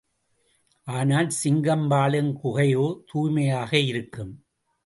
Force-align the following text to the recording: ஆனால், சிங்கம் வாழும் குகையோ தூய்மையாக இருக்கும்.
ஆனால், 0.87 1.29
சிங்கம் 1.29 1.87
வாழும் 1.87 2.31
குகையோ 2.43 3.01
தூய்மையாக 3.05 3.77
இருக்கும். 3.77 4.33